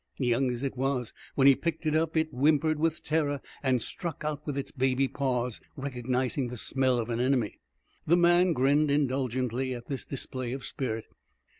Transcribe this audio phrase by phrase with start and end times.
[0.17, 4.23] Young as it was, when he picked it up, it whimpered with terror and struck
[4.23, 7.59] out with its baby paws, recognizing the smell of an enemy.
[8.07, 11.05] The man grinned indulgently at this display of spirit.